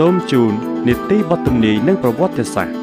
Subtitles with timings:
[0.00, 0.52] សូមជូន
[0.86, 2.74] នីតិបទទំនាយនិងប្រវត្តិសាស្ត្រ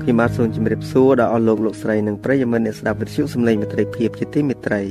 [0.00, 4.82] ខ្ញុំបាទសូមជម្រាបសួរដល់អស់លោកលោកស្រីនិងប្រិយមិត្តអ្នកស្ដាប់វិទ្យុសំឡេងមិត្តភាពជាទីមេត្រី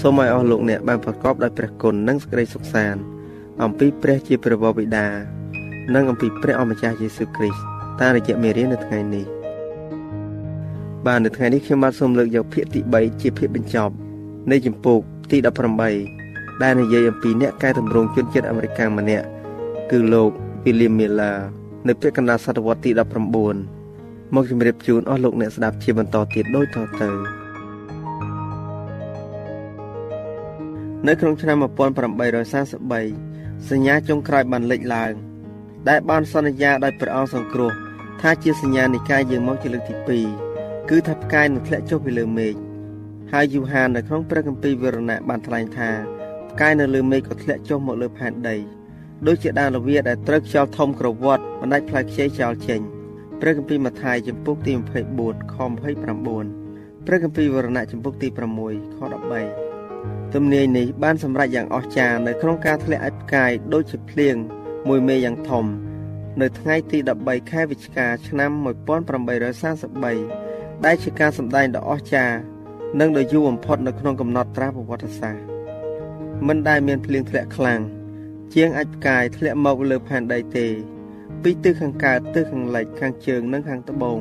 [0.00, 3.15] សូមឲ្យអស់លោកអ្នកបានប្រកបដោយព្រះគុណនិងសេចក្តីសុខសាន្ត
[3.62, 5.06] អំពីព្រះជាព្រះបិតា
[5.94, 7.62] និងអំពីព្រះអម្ចាស់យេស៊ូវគ្រីស្ទ
[8.00, 9.26] តាមរយៈមេរៀននៅថ្ងៃនេះ
[11.06, 13.94] បាទនៅថ្ងៃនេះខ្ញុំបាទសូមលើកយកភាគទី3ជាភាគបញ្ចប់
[14.50, 14.98] នៃចម្ពោះ
[15.30, 15.38] ទី
[16.00, 19.26] 18ដែលនិយាយអំពីអ្នកកែតម្រង់ជនជាតិអាមេរិកម្នាក់
[19.90, 20.30] គឺលោក
[20.64, 21.36] William Miller
[21.88, 22.90] នៅពេលកណ្ដាលសតវត្សទី
[23.62, 27.10] 19មកជម្រាបជូនអស់លោកអ្នកស្ដាប់ជាបន្តទៀតដូចតទៅ
[31.06, 33.25] នៅក្នុងឆ្នាំ1843
[33.70, 35.12] សញ្ញាចុងក្រោយបានលេចឡើង
[35.88, 37.72] ដែលបានសន្យាដោយព្រះអង្គសង្គ្រោះ
[38.20, 42.54] ថាជាសញ្ញានៃការយាងមកជាលើកទី2គឺថាផ្កាយនឹងធ្លាក់ចុះពីលើមេឃ
[43.32, 45.90] ហើយយូហាននៅក្នុងព្រះគម្ពីរវិរណៈបានថ្លែងថា
[46.50, 48.56] ផ្កាយនៅលើមេឃក៏ធ្លាក់ចុះមកលើផែនដី
[49.26, 52.80] ដូចជាដានលវាដែលត្រូវខ្យល់ធំក្រវត្តបណ្ដាច់ផ្លែខ្ចីចោលចេញ
[53.40, 54.72] ព្រះគម្ពីរម៉ាថាយចំពុកទី
[55.14, 58.28] 24ខ29ព្រះគម្ពីរវរណៈចំពុកទី
[58.62, 59.65] 6ខ13
[60.34, 64.36] ទំនាយនេះបានសម្រេចយ៉ាងអស្ចារ្យនៅក្នុងការធ្លាក់ឲ្យផ្កាយដូចជាភ្លៀង
[64.88, 65.64] មួយមេយ៉ាងធំ
[66.40, 68.50] នៅថ្ងៃទី13ខែវិច្ឆិកាឆ្នាំ
[69.48, 72.36] 1833ដែលជាការសម្ដែងដ៏អស្ចារ្យ
[73.00, 75.42] និងដ៏យូរបំផុតនៅក្នុងកំណត់ត្រាប្រវត្តិសាស្ត្រ
[76.46, 77.80] មិនដែលមានភ្លៀងធ្លាក់ខ្លាំង
[78.54, 80.66] ជាងអាចផ្កាយធ្លាក់មកលើផែនដីទេ
[81.42, 84.18] ពីទិសខាងកើតទិសខាងលិចខាងជើងនិងខាងត្បូង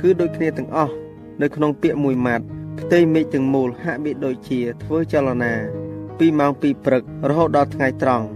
[0.00, 0.94] គឺដូចគ្នាទាំងអស់
[1.42, 2.44] នៅក្នុងពាក្យមួយម៉ាត់
[2.80, 5.54] ផ្ទៃមេឃទាំងមូលហាក់បីដូចជាធ្វើចលនា
[6.18, 8.26] ពីម៉ោង2ព្រឹករហូតដល់ថ្ងៃត្រង់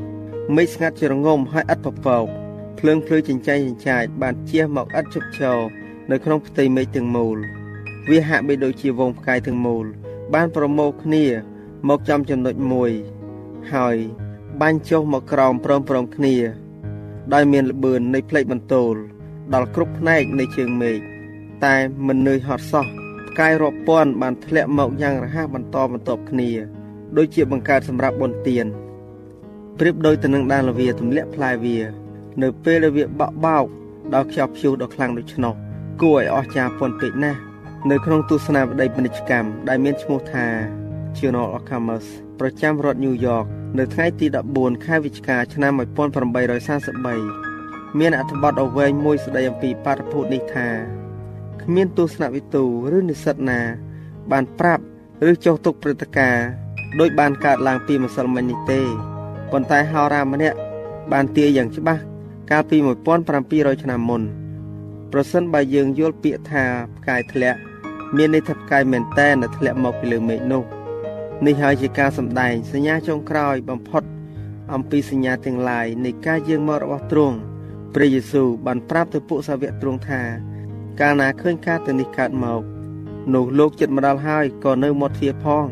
[0.54, 2.24] មេឃស្ងាត់ជារងំហើយឥតពពក
[2.78, 5.58] ភ្លើងភ្លឺចិញ្ចែងចិញ្ចាចបានជះមកឥតជប់ឈរ
[6.10, 7.36] នៅក្នុងផ្ទៃមេឃទាំងមូល
[8.08, 9.84] វាហាក់បីដូចជាវងផ្កាយទាំងមូល
[10.34, 11.24] បានប្រមូលគ្នា
[11.88, 12.90] មកចំចំណុចមួយ
[13.72, 13.96] ហើយ
[14.60, 16.34] បាញ់ចុះមកក្រោមព្រមព្រំគ្នា
[17.32, 18.94] ដោយមានល្បឿននៃផ្លេកបន្ទោល
[19.54, 20.98] ដល់គ្រប់ផ្នែកនៃជើងមេឃ
[21.64, 21.74] តែ
[22.06, 26.50] មិននឿយហត់សោះផ្កាយរាប់ពាន់បានធ្លាក់មកយ៉ាងរហ័សបន្តបន្ទាប់គ្នា
[27.16, 28.66] ដូចជាបង្កើតសម្រាប់បុណ្យទាន
[29.78, 31.78] ប្រៀបដូចទៅនឹងដានលវាទម្លាក់ផ្លែវា
[32.42, 33.64] នៅពេលដែលវាបក់បោក
[34.14, 35.54] ដល់ខ្យល់ព្យុះដ៏ខ្លាំងដូច្នោះ
[36.02, 37.40] គួរឲ្យអស្ចារ្យពន់ពេកណាស់
[37.90, 40.46] នៅក្នុងទស្សនាវដ្តីពាណិជ្ជកម្មដែលមានឈ្មោះថា
[41.18, 42.10] Journal of Commerce
[42.40, 43.46] ប្រចាំរដ្ឋ New York
[43.78, 50.68] នៅថ្ងៃទី14ខែវិច្ឆិកាឆ្នាំ1843មានអត្ថបទអវែងមួយស្ដីអំពីបាតុភូតនេះថា
[51.62, 52.64] គ្មានទស្សនវិទូ
[52.96, 53.60] ឬនិស្សិតណា
[54.30, 54.82] បានប្រាប់
[55.30, 56.46] ឬចុះទុកព្រឹត្តិការណ៍
[57.00, 58.80] ដោយបានកើតឡើងពីម្សិលមិញនេះទេ
[59.50, 60.56] ប៉ុន្តែហោរាម្នាក់
[61.12, 62.02] បានទាយយ៉ាងច្បាស់
[62.50, 62.76] កាលពី
[63.30, 64.22] 1700ឆ្នាំមុន
[65.12, 66.64] ប្រសិនបើយើងយល់ពាក្យថា
[66.96, 67.58] ផ្កាយធ្លាក់
[68.16, 70.62] មានន័យថាផ្កាយមែនតែនដែលធ្លាក់មកពីលើមេឃនោះ
[71.46, 74.02] នេះហើយជាការសម្ដែងសញ្ញាចុងក្រោយបំផុត
[74.74, 77.36] អំពីសញ្ញាទាំងឡាយនៃការយាងមករបស់ទ្រង់
[77.94, 80.22] ព្រះយេស៊ូវបានប្រាប់ទៅពួកសាវកទ្រង់ថា
[81.00, 82.62] កាលណាឃើញការទៅនេះកើតមក
[83.34, 85.64] នោះលោកចិត្តមកដល់ហើយក៏នៅមាត់ទ្វារផង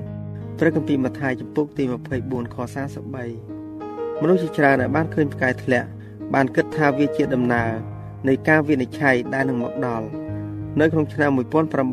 [0.59, 1.85] ព្រះគម្ពីរម៉ាថាយចំពុកទី
[2.19, 2.57] 24ខ
[3.59, 5.89] 43មនុស្សជាច្រើនដែលបានឃើញផ្កាយធ្លាក់
[6.35, 7.71] បានគិតថាវាជាដំណើរ
[8.29, 10.07] នៃការវិនិច្ឆ័យដែលនឹងមកដល់
[10.81, 11.31] នៅក្នុងឆ្នាំ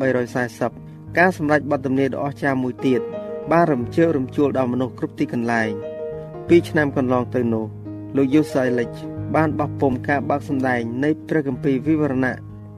[0.02, 3.00] 1840ការសម្រេចបទទំនាយដ៏អស្ចារ្យមួយទៀត
[3.52, 5.70] បានរំជើបរំជួលដល់មនុស្សគ្រប់ទីកន្លែង
[6.48, 7.66] ពីឆ្នាំកន្លងទៅនោះ
[8.16, 8.90] លោកយូសៃលិច
[9.34, 12.36] បានបោះពុំការបើកសម្ដែងនៃព្រះគម្ពីរវិវរណៈ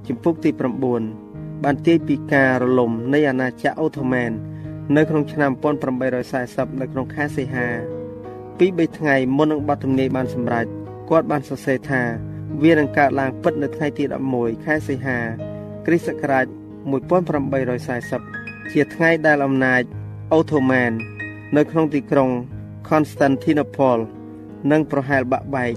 [0.08, 0.50] ជំពូកទី
[1.08, 4.32] 9បានទាយពីការរលំនៃអាណាចក្រអូតូម៉ែន
[4.96, 5.50] នៅក្នុងឆ្នាំ
[6.16, 7.68] 1840នៅក្នុងខែសីហា
[8.58, 10.66] ពី3ថ្ងៃមុននឹងបទទំនាយបានសម្រេច
[11.10, 12.02] គាត់បានសរសេរថា
[12.62, 14.04] វានឹងកើតឡើងពិតនៅថ្ងៃទី
[14.34, 15.18] 11ខែសីហា
[15.86, 16.46] គ្រិស្តសករាជ
[17.38, 19.82] 1840ជាថ្ងៃដែលអំណាច
[20.32, 20.92] អូថូម៉ាន
[21.56, 22.30] នៅក្នុងទីក្រុង
[22.88, 24.02] Constantinople
[24.70, 25.74] នឹងប្រហែលបាក់បែក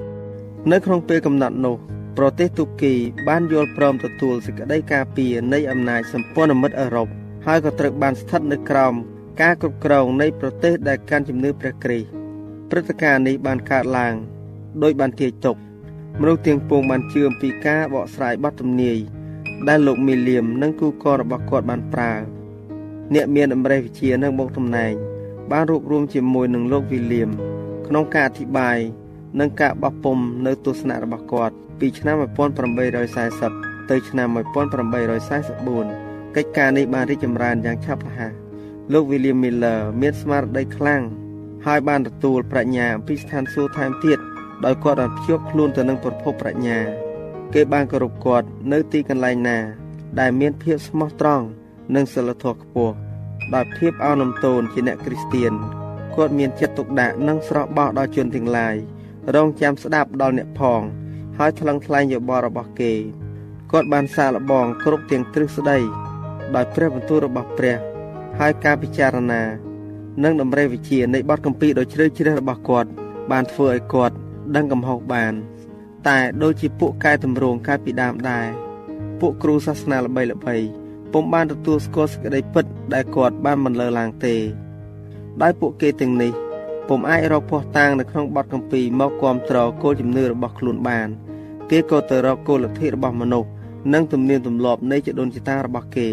[0.71, 1.77] នៅក្នុងពេលកំណត់នោះ
[2.17, 2.93] ប្រទេសទូគី
[3.27, 7.07] បានយល់ព្រមទទួលសេចក្តីការពារនៃអំណាចសម្ព័ន្ធមិត្តអឺរ៉ុប
[7.45, 8.93] ហើយក៏ត្រូវបានស្ថិតនៅក្រោម
[9.41, 12.09] ការគ្រប់គ្រងនៃប្រទេសដែលកាន់ជំនឿព្រះគ្រីស្ទ
[12.69, 14.15] ព្រឹត្តិការណ៍នេះបានកើតឡើង
[14.83, 15.55] ដោយបានទាយទុក
[16.19, 18.97] មនុស្សទាំងពួងបានជឿអំពីការបកស្រាយបទទំនាយ
[19.67, 22.13] ដែលលោកមីលៀមនិងគូករបស់គាត់បានប្រើ
[23.13, 24.93] អ្នកមានអម្រេះវិជានិងមកតំណែង
[25.51, 27.29] បានរួបរวมជាមួយនឹងលោកវីលៀម
[27.87, 28.77] ក្នុងការអធិប្បាយ
[29.39, 32.15] និងការបោះពុំនៅទស្សនៈរបស់គាត់ ពីឆ្នាំ
[32.83, 38.33] 1840ទៅឆ្នាំ1844កិច្ចការនេះបានរីកចម្រើនយ៉ាងឆាប់រហ័ស
[38.93, 41.01] លោក William Miller មានស្មារតីខ្លាំង
[41.65, 44.19] ហើយបានទទួលប្រាជ្ញាអំពីស្ថានសួគ៌ថែមទៀត
[44.65, 46.79] ដោយគាត់បានភ្ជាប់ខ្លួនទៅនឹងប្រភពប្រាជ្ញា
[47.53, 49.57] គេបានគោរពគាត់នៅទីកន្លែងណា
[50.19, 51.45] ដែលមានភាពស្មោះត្រង់
[51.95, 52.95] និងសិលធម៌ខ្ពស់
[53.55, 55.53] ដោយភាពអោនលំទោនជាអ្នកគ្រីស្ទៀន
[56.15, 58.75] គាត់មានចិត្តទុកដាក់និងស្រស់បោះដល់ជនទាំងឡាយ
[59.35, 60.81] រងចាំស្ដាប់ដល់អ្នកផង
[61.39, 62.93] ហើយថ្លឹងថ្លែងយោបល់របស់គេ
[63.71, 65.77] គាត់បានសាកល្បងគ្រប់ទាំងទ្រឹស្ដី
[66.55, 67.77] ដោយព្រះបន្ទូលរបស់ព្រះ
[68.39, 69.43] ហើយការពិចារណា
[70.23, 72.89] និងតម្រេវិជានៃបទកម្ពីដ៏ជ្រៅជ្រះរបស់គាត់
[73.31, 74.15] បានធ្វើឲ្យគាត់
[74.55, 75.33] ដឹងកំហុសបាន
[76.07, 78.47] តែដូចជាពួកកែតម្រង់កាលពីដើមដែរ
[79.19, 80.55] ពួកគ្រូសាសនាល្បីល្បី
[81.13, 84.35] ពុំបានទទួលស្គាល់សេចក្តីពិតដែលគាត់បានបន្លឺឡើងទេ
[85.41, 86.31] ដោយពួកគេទាំងនេះ
[86.89, 91.07] ពុំអាចរកភ័ស្តុតាងនៅក្នុងបទកម្ពីមកគាំទ្រគោលជំនឿរបស់ខ្លួនបាន
[91.69, 93.49] គេក៏ទៅរកគោលលទ្ធិរបស់មនុស្ស
[93.93, 96.09] និងទំនៀមទម្លាប់នៃចដូនចតារបស់គេ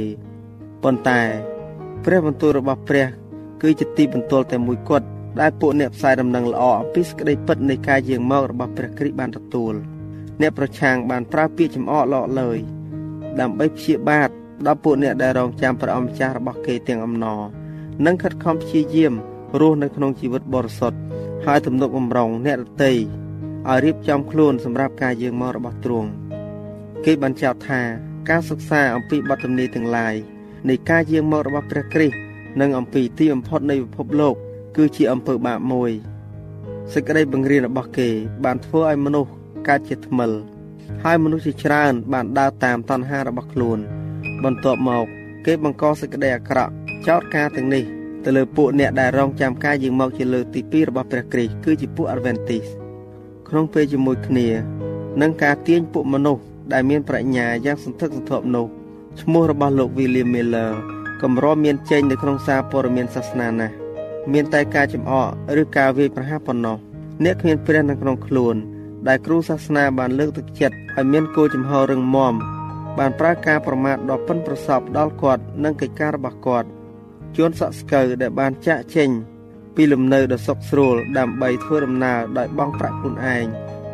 [0.83, 1.21] ប៉ុន្តែ
[2.05, 3.07] ព្រះបន្ទូលរបស់ព្រះ
[3.63, 5.07] គឺជាទីបន្ទាល់តែមួយគត់
[5.41, 9.75] ដែលពួកអ្នកផ្សាយដំណឹងល្អអំពីសេចក្តីពិតនៃការយាងមករបស់ព្រះគ្រីស្ទបានទទួល
[10.41, 12.59] អ្នកប្រឆាំងបានប្រើពាក្យចំអកលក់លើយ
[13.41, 14.29] ដើម្បីព្យាបាទ
[14.67, 17.41] ដល់ពួកអ្នកដែលរងចាំព្រះអង្គម្ចាស់របស់គេទាំងអំណរ
[18.07, 19.15] និងខិតខំព្យាយាម
[19.61, 20.99] រស់នៅក្នុងជីវិតបរិសុទ្ធ
[21.47, 26.09] ហើយទំនុកបំរុងអ្នករតីឲ្យរៀបចំខ្លួនសម្រាប់ការយាងមករបស់ទ្រង់
[27.05, 27.81] គេបានចោទថា
[28.29, 30.15] ការសិក្សាអំពីបទទំនាយទាំងឡាយ
[30.69, 32.17] នៃការយាងមករបស់ព្រះគ្រីស្ទ
[32.61, 34.35] និងអំពីទីបំផុតនៃពិភពលោក
[34.77, 35.91] គឺជាអំពើបាបមួយ
[36.93, 38.09] សេចក្តីបង្រៀនរបស់គេ
[38.45, 39.31] បានធ្វើឲ្យមនុស្ស
[39.69, 40.31] កើតជាថ្មិល
[41.05, 43.79] ហើយមនុស្សជាច្រើន បានដើរតាមតណ្ហារបស់ខ្លួន
[44.45, 45.07] បន្ទាប់មក
[45.47, 46.73] គេបង្កសេចក្តីអាក្រក់
[47.07, 47.85] ចោទការទាំងនេះ
[48.27, 52.71] ទៅលើពួកអ្នកដែលរងចាំការយាងមកជាលើកទី2របស់ព្រះគ្រីស្ទគឺជាពួក Adventist
[53.49, 54.49] ក្នុងពេលជាមួយគ្នា
[55.21, 56.43] នឹងការទាញពួកមនុស្ស
[56.73, 58.67] ដែលមានប្រាជ្ញាយ៉ាងសន្ធឹកសន្ធាប់នោះ
[59.21, 60.71] ឈ្មោះរបស់លោក William Miller
[61.23, 63.75] កម្រមានចេញនៅក្នុងសារព័ត៌មានសាសនាណាស់
[64.33, 65.29] មានតែការចំអក
[65.61, 66.77] ឬការវាយប្រហារប៉ុណ្ណោះ
[67.25, 68.57] អ្នកគ្មានព្រះនៅក្នុងខ្លួន
[69.09, 72.35] ដែលគ្រូសាសនាបានលើកទឹកចិត្តឲ្យមានគោលចំហររឹងមាំ
[72.99, 76.69] បានប្រើការប្រមាថដ៏ប៉ិនប្រសប់ដល់គាត់និងកិច្ចការរបស់គាត់
[77.37, 79.11] ជួនសក់ស្កូវដែលបានចាក់ចេញ
[79.77, 83.45] ពីលំនៅដ៏សុខស្រួលដើម្បីធ្វើដំណើរដោយបង់ប្រាក់ខ្លួនឯង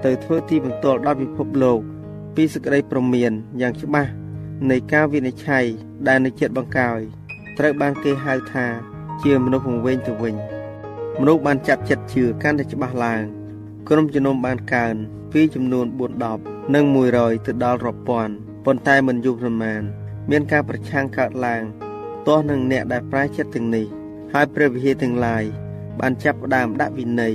[0.05, 1.79] ទៅធ្វើទីបន្ទាល់ដល់ពិភពលោក
[2.35, 4.11] ពីសេចក្តីប្រមានយ៉ាងច្បាស់
[4.71, 5.65] នៃការវិនិច្ឆ័យ
[6.09, 7.01] ដែលនៅចិត្តបង្កោយ
[7.59, 8.67] ត្រូវបានគេហៅថា
[9.23, 10.35] ជាមនុស្សវង្វេងទៅវិញ
[11.21, 13.23] មនុស្សបានចាប់ចិត្តជឿកាន់តែច្បាស់ឡើង
[13.89, 14.95] ក្រុមជំនុំបានកើន
[15.33, 15.87] ពីចំនួន
[16.31, 16.85] 410និង
[17.15, 18.35] 100ទៅដល់រាប់ពាន់
[18.65, 19.83] ប៉ុន្តែមិនយូរប៉ុន្មាន
[20.31, 21.63] មានការប្រឆាំងកើតឡើង
[22.27, 23.87] ទាស់នឹងអ្នកដែលប្រាចិត្តទាំងនេះ
[24.33, 25.45] ហើយព្រះវិហារទាំងឡាយ
[26.01, 27.35] បានចាប់ផ្ដើមដាក់វិន័យ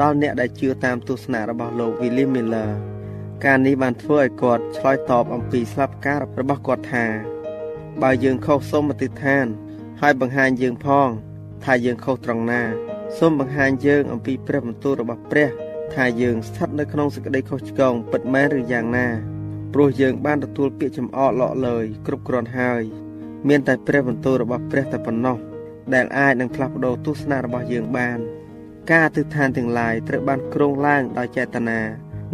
[0.00, 2.70] ដល់អ្នកដែលជឿតាមទស្សនៈរបស់លោក William Miller
[3.44, 7.06] ការនេះបានធ្វើឲ្យគាត់ឆ្លើយតបអំពីស្លាប់ការរបស់គាត់ថា
[8.02, 9.46] បើយើងខុសសូមអធិដ្ឋាន
[10.00, 11.08] ហើយបង្ហាញយើងផង
[11.64, 12.62] ថាយើងខុសត្រង់ណា
[13.18, 15.48] សូមបង្ហាញយើងអំពីព្រះបន្ទូលរបស់ព្រះ
[15.94, 19.08] ថាយើងស្ថិតនៅក្នុងសេចក្តីខុសឆ្គងពិតមែនឬយ៉ាងណា
[19.74, 22.82] ព្រោះយើងបានទទួលពាក្យចំអកលក់លើយគ្រប់គ្រាន់ហើយ
[23.48, 25.36] មានតែព្រះបន្ទូលរបស់ព្រះតែប៉ុណ្ណោះ
[25.94, 28.18] ដែលអាចនឹងផ្លាស់ប្ដូរទស្សនៈរបស់យើងបាន
[28.90, 31.80] ការអធិដ្ឋានទាំងឡាយត្រូវបានគ្រោងឡើងដោយចេតនា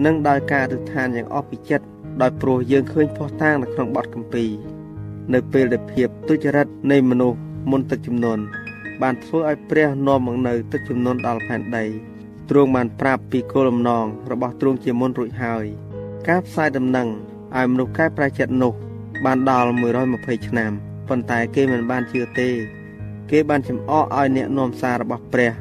[0.05, 1.87] និងដោយការអធិដ្ឋានយ៉ាងអស់ពីចិត្ត
[2.23, 4.51] ដោយព្រោះយើងឃើញផុសតាងនៅក្នុងបទគម្ពីរ
[5.35, 7.39] នៅពេលដែលភាពទុច្ចរិតនៃមនុស្ស
[7.71, 8.39] មុនទឹកចំនួន
[9.03, 11.85] បានធ្វើឲ្យព្រះនាំមកនៅទឹកចំនួនដល់ផែនដី
[12.51, 15.65] ទ្រង់បានប្រាប់ពីគោលបំណងរបស់ទ្រង់ជាមុនរួចហើយ
[16.29, 17.09] ការផ្សាយដំណឹង
[17.57, 18.73] ឲ្យមនុស្សកែប្រែចិត្តនោះ
[19.25, 19.69] បានដល់
[20.07, 22.49] 120ឆ្នាំ ប៉ុន្តែគេមិនបានជឿទេ
[23.31, 25.53] គេបានចំអកឲ្យអ្នកនាំសាររបស់ព្រះ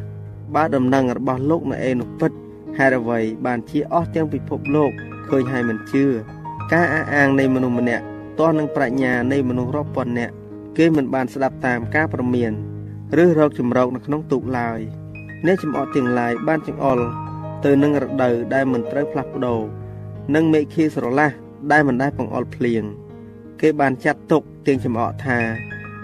[0.56, 2.32] បើដំណឹងរបស់លោកនៅអេនោះពិត
[2.78, 4.92] ហេតុអ្វីបានជាអស់ទាំងពិភពលោក
[5.30, 6.06] ឃើញហើយមិនជឿ
[6.74, 8.04] ការអះអាងនៃមនុស្សម្នាក់
[8.40, 10.34] ទាស់នឹងប្រាជ្ញានៃមនុស្សរាប់ពាន់នាក់
[10.78, 12.52] គេមិនបានស្ដាប់តាមការប្រមាន
[13.24, 14.80] ឬរកចម្រោកនៅក្នុងទូកឡើយ
[15.46, 17.00] អ្នកចំអកទាំងឡាយបានចង្អុល
[17.66, 19.60] ទៅនឹងរដូវដែលមិនត្រូវផ្លាស់ប្ដូរ
[20.36, 21.32] និងមេឃាស្រឡះ
[21.72, 22.84] ដែលមិនដែលបង្អុលភ្លៀង
[23.62, 25.40] គេបានចាត់ទុកទាំងចំអកថា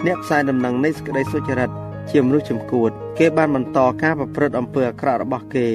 [0.05, 1.69] អ្នកផ្សាយដំណឹងនៃសេចក្តីសុចរិត
[2.11, 5.67] ជាមនុស្សចំគួត គេបានបន្តការប្រព្រឹត្តអំពើអាក្រក់របស់គេ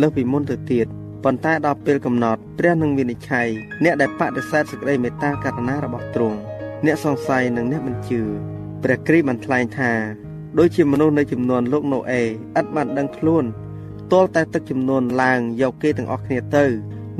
[0.00, 0.86] លើសពីមុនទៅទៀត
[1.24, 3.48] ប៉ុន្តែដល់ពេលកំណត់ព្រះនឹងវិនិច្ឆ័យ
[3.84, 6.38] អ្នកដែលបដិសេធសេចក្តីមេត្តាករុណារបស់ទ្រង់
[6.86, 8.20] អ្នកសង្ស័យនិងអ្នកមិនជឿ
[8.82, 9.92] ព្រះគ្រីស្ទបានថ្លែងថា
[10.58, 12.26] ដូចជាមនុស្សនៅចំនួនលោកណូអេឥ
[12.64, 13.44] តបានដឹងខ្លួន
[14.12, 16.64] ទាល់តែទឹកចំនួនឡើងយកគេទាំងអស់គ្នាទៅ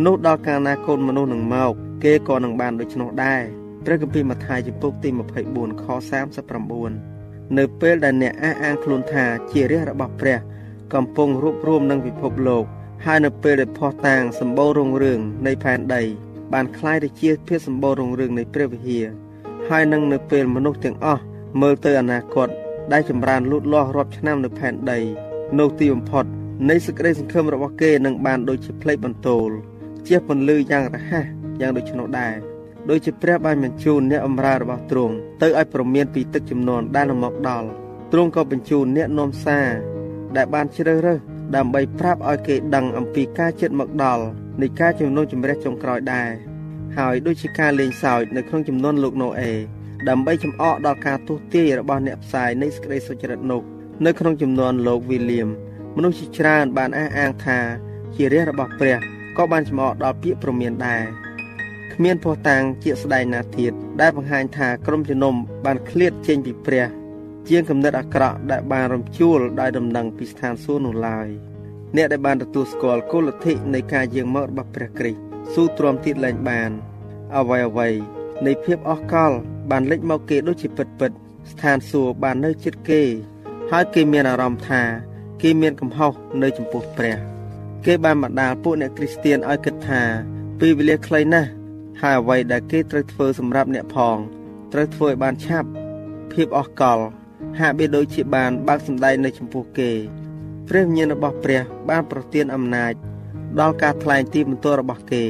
[0.04, 1.72] នោះដល់កាលណាកូនមនុស្សនឹងមក
[2.04, 3.42] គេក៏នឹងបានដូច្នោះដែរ
[3.85, 5.09] ព្រះគម្ពីរម៉ាថាយចំពុកទី
[5.45, 5.85] 24ខ
[6.69, 10.37] 39នៅពេលដែលអ្នកអះអាងខ្លួនថាជារាជរបស់ព្រះ
[10.93, 12.63] កំពុងរួបរวมនឹងពិភពលោក
[13.05, 16.03] ហើយនៅពេលដែលផោះតាងសម្បូររុងរឿងនៃផែនដី
[16.53, 19.07] បានคล้ายទៅជាភាពសម្បូររុងរឿងនៃព្រះវិហារ
[19.67, 21.23] ហើយនឹងនៅពេលមនុស្សទាំងអស់
[21.61, 22.49] មើលទៅអនាគត
[22.91, 24.99] ដែលចម្រើនលូតលាស់រាប់ឆ្នាំនៅផែនដី
[25.59, 26.25] នៅទីបំផុត
[26.69, 29.49] នៃសេចក្តីសង្ឃឹមរបស់គេនឹងបានដូចជាផ្លេកបន្ទោល
[30.07, 31.25] ជាពន្លឺយ៉ាងរហ័ស
[31.59, 32.35] យ៉ាងដូច្នោះដែរ
[32.90, 37.68] ដូចជាព្រះបានបញ្ជូនអ្នកអំរើរបស់ទ្រង់ទៅឲ្យប្រមានពីទឹកចំនួនដែលនឹងមកដល់
[38.12, 39.68] ទ្រង់ក៏បញ្ជូនអ្នកនាំសារ
[40.36, 41.18] ដែលបានជ្រើសរើស
[41.56, 44.24] ដើម្បីប្រាប់ឲ្យគេដឹងអំពីការចិត្តមកដល់
[44.60, 46.30] នៃការជំនុំជម្រះចុងក្រោយដែរ
[46.98, 49.52] ហើយដូចជាការលេងសើចនៅក្នុងចំនួនលោកណូអេ
[50.08, 53.62] ដើម្បីចំអកដល់ការទស្សទាយរបស់អ្នកផ្សាយនៃសេចក្តីសុចរិតនោះ
[54.06, 55.48] នៅក្នុងចំនួនលោកវីលៀម
[55.96, 57.58] មនុស្សជាច្រើនបានអះអាងថា
[58.14, 58.96] ជារាជរបស់ព្រះ
[59.36, 61.25] ក៏បានចំអកដល់ពាក្យព្រមានដែរ
[61.98, 65.34] គ្មានភ័ស្តុតាងជាក់ស្ដែងណាទៀតដែលបង្ហាញថាក្រុមជំនុំ
[65.64, 66.86] បានឃ្លាតចេញពីព្រះ
[67.48, 71.28] ជាងគំនិតអាក្រក់ដែលបានរំជួលដោយដំណឹងពីស្ថានសួគ៌នោះឡើយ
[71.96, 75.20] អ្នកដែលបានទទួលស្គាល់គោលលទ្ធិនៃការយាងមករបស់ព្រះគ្រីស្ទ
[75.54, 76.70] ស៊ូទ្រាំទៀតលែងបាន
[77.36, 77.88] អ្វីអ្វី
[78.46, 79.32] នៃភាពអស់កល
[79.70, 81.12] បានលេចមកគេដូចជាពិតពិត
[81.50, 83.02] ស្ថានសួគ៌បាននៅជិតគេ
[83.70, 84.82] ហើយគេមានអារម្មណ៍ថា
[85.42, 86.12] គេមានកំហុស
[86.42, 87.16] នៅចំពោះព្រះ
[87.86, 90.02] គេបានបណ្ដាលពួកអ្នកគ្រីស្ទៀនឲ្យគិតថា
[90.60, 91.50] ពេលវេលាខ្លីណាស់
[92.02, 94.16] ហើយអ្វីដែលគេត្រូវធ្វើសម្រាប់អ្នកផង
[94.72, 95.68] ត្រូវធ្វើឲ្យបានឆាប់
[96.32, 96.98] ភាពអស់កល
[97.58, 99.90] ហាក់បីដូចជាបានបើកសម្ដែងនៅចំពោះគេ
[100.68, 102.92] ព្រះវិញ្ញាណរបស់ព្រះបានប្រទានអំណាច
[103.60, 105.24] ដល់ការថ្លែងទីបន្ទាល់របស់គេ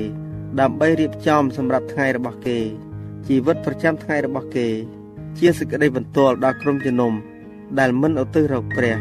[0.61, 2.59] ដើម្បីរៀបចំសម្រាប់ថ្ងៃរបស់គេ
[3.27, 4.69] ជីវិតប្រចាំថ្ងៃរបស់គេ
[5.39, 7.13] ជាសេចក្តីបន្ទាល់ដល់ក្រុមជំនុំ
[7.79, 8.97] ដែលមិនឧទ្ទិសរកព្រះ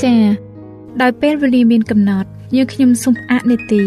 [0.00, 0.22] ចា៎
[1.02, 3.84] ដោយពេលវេលាមានកំណត់ យើងខ្ញុំសូមអនុទី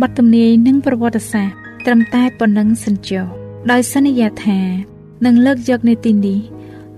[0.00, 3.26] បទទំនាយនិងប្រវត្តិសាស្ត្រត្រឹមតែប៉ុណ្ណឹងសិនចុះ
[3.70, 4.60] ដោយសន្យាថា
[5.26, 6.40] នឹងលើកយកនេតិនេះ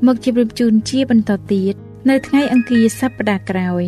[0.07, 1.75] មកជម្រាបជូនជាបន្តទៀត
[2.09, 3.85] នៅថ្ងៃអង្គារសប្តាហ៍ក្រោយ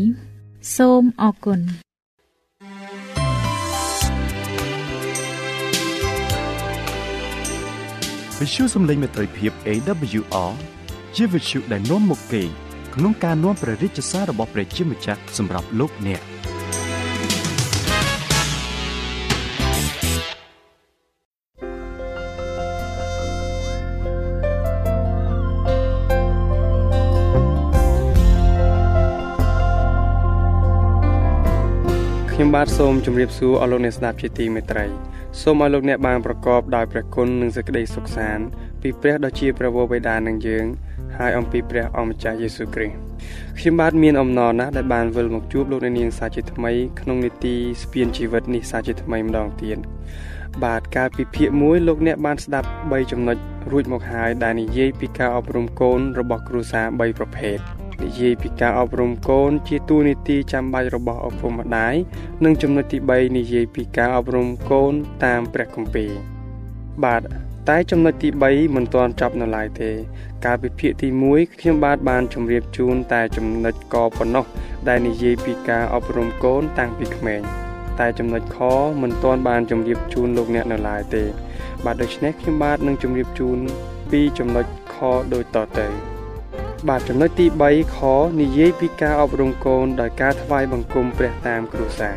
[0.76, 1.60] សូមអរគុណ
[8.38, 10.52] វិទ្យុសំឡេងមេត្រីភាព AWR
[11.16, 12.42] ជាវិទ្យុដែលនាំមកពី
[12.94, 16.22] ក្នុងការនាំព្រះរាជសាររបស់ព្រះជាម្ចាស់សម្រាប់លោកអ្នក
[32.50, 34.86] ខ្ញុំបាទសូមជម្រាបសួរអស់លោកអ្នកស្ដាប់ជាទីមេត្រី
[35.42, 38.44] សូមឲ្យលោកអ្នកបានប្រកបដោយព្រះគុណនិងសេចក្តីសុខសាន្ត
[38.82, 40.64] ពីព្រះដ៏ជាព្រះវរបិតានឹងយើង
[41.18, 42.96] ហើយអំពីព្រះអម្ចាស់យេស៊ូវគ្រីស្ទ
[43.58, 49.78] ខ្ញុំបាទមានអំណរណាស់ដែលបានវិលមកជួបលោកអ្នកនាងសាជាថ្មីក្នុងនីតិស្ពានជីវិតនេះសាជាថ្មីម្ដងទៀត
[50.64, 53.36] បាទកាលពីភាគ1លោកអ្នកបានស្ដាប់3ចំណុច
[53.72, 61.94] រួចមកហើយដែលនិយាយពីការអប់រំកូនរបស់គ្រួសារ3ប្រភេទ និយាយពីការអប់រំកូន ជាទូនីតិចាំបាច់របស់ឪពុកម្ដាយ
[62.44, 64.92] និងចំណុចទី3និយាយពីការអប់រំកូន
[65.24, 66.10] តាមព្រះគម្ពីរ
[67.04, 67.22] បាទ
[67.68, 69.90] តែចំណុចទី3មិនទាន់ចប់នៅឡើយទេ
[70.44, 74.44] កាលពីភាគទី1ខ្ញុំបាទបានជម្រាបជូនតែចំណុចកប៉ុណ្ណោះ
[74.88, 77.40] ដែលនិយាយពីការអប់រំកូនតាំងពីក្មេង
[78.00, 78.58] តែចំណុចខ
[79.02, 81.24] មិនទាន់បានជម្រាបជូនលោកអ្នកនៅឡើយទេ
[81.84, 83.58] បាទដូច្នេះខ្ញុំបាទនឹងជម្រាបជូន
[84.10, 84.96] ពីចំណុចខ
[85.34, 86.19] ដូចតទៅ
[86.88, 87.98] បាទចំណុចទី3ខ
[88.40, 92.16] និយាយពីការអប់រំកូនដោយការថ្វាយបង្គំព្រះតាមគ្រួសារ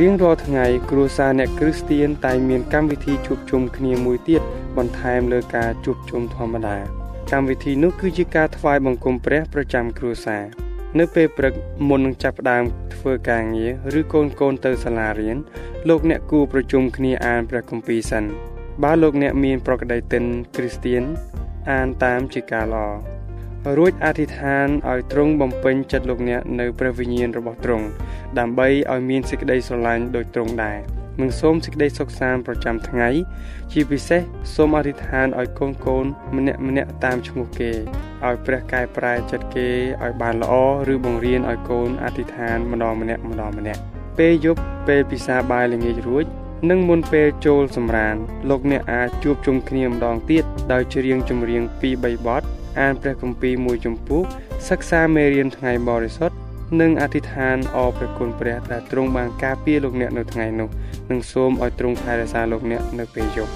[0.00, 4.42] រៀងរាល់ថ្ងៃគ្រួសារអ្នកគ្រីស្ទៀនតែងមានកម្មវិធីជួបជុំគ្នាមួយទៀត
[4.76, 6.78] បន្ថែមលើការជួបជុំធម្មតា
[7.32, 10.44] កម្មវិធីនោះគឺជាការថ្វាយបង្គំព្រះប្រចាំគ្រួសារ
[10.98, 11.54] នៅពេលព្រឹក
[11.88, 15.36] មុននឹងចាប់ផ្ដើមធ្វើការងារឬកូនកូនទៅសាលារៀន
[15.88, 18.24] លោកអ្នកគួរប្រជុំគ្នាអានព្រះគម្ពីរសិន
[18.82, 20.24] បើលោកអ្នកមានប្រក្តីទិន
[20.56, 21.02] គ្រីស្ទៀន
[21.70, 23.21] អានតាមជាការល្អ
[23.78, 27.86] រួចអធិដ្ឋានឲ្យទ្រង់បំពេញចិត្តលោកអ្នកនៅព្រះវិញ្ញាណរបស់ទ្រង់
[28.38, 30.78] ដើម្បីឲ្យមានសេចក្តីស្រឡាញ់ដូចទ្រង់ដែរ
[31.20, 33.08] និងសូមសេចក្តីសុខសាន្តប្រចាំថ្ងៃ
[33.72, 34.20] ជាពិសេស
[34.54, 36.04] សូមអធិដ្ឋានឲ្យកូនកូន
[36.36, 37.70] ម្នាក់ម្នាក់តាមឈ្មោះគេ
[38.26, 39.68] ឲ្យព្រះកែប្រែចិត្តគេ
[40.02, 40.54] ឲ្យបានល្អ
[40.92, 43.80] ឬបង្រៀនឲ្យកូនអធិដ្ឋានម្ដងម្នាក់ម្ដងម្នាក់
[44.18, 46.24] ពេលយប់ពេលពិសាបាយល្ងាចរួច
[46.70, 48.14] និងមុនពេលចូលសម្រាន
[48.50, 52.42] លោកអ្នកអាចជួបជុំគ្នាម្ដងទៀតដោយច្រៀងចម្រៀង2 3បទ
[52.80, 54.22] អានព្រះគម្ពីរមួយចំពោះ
[54.68, 56.36] សិក្សាមេរៀនថ្ងៃបរិសុទ្ធ
[56.80, 60.68] និងអធិដ្ឋានអរព្រះគុណព្រះដែលទ្រង់បានការពារលោកអ្នកនៅថ្ងៃនោះ
[61.10, 63.52] និងសូមឲ្យទ្រង់ថែរក្សាលោកអ្នកនៅពេលយប់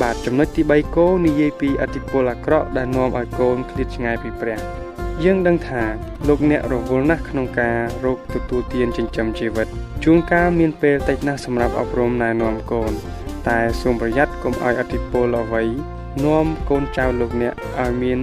[0.00, 4.58] បាទចំណុចទី3គោនិយាយពីអតិពលអាក្រក់ដែលនាំឲ្យកូនឃ្លាតឆ្ងាយពីព្រះ
[5.24, 5.82] យើងដឹងថា
[6.28, 9.66] លោកអ្នករវល់ណាស់ក្នុងការរកទទួលទានចិញ្ចឹមជីវិត
[10.04, 12.92] ជួនកាលមានពេលតិចណាស់សម្រាប់អប់រំណែនាំកូន
[13.48, 15.64] តែសូមប្រយ័ត្នកុំឲ្យអតិពលអ្វី
[16.24, 18.18] នាំកូនចៅលោកអ្នកឲ្យមាន